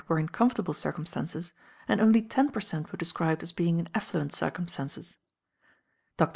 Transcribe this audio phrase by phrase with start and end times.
[0.07, 1.53] were in comfortable circumstances,
[1.87, 2.91] and only ten per cent.
[2.91, 5.17] were described as being in affluent circumstances.
[6.17, 6.29] Dr.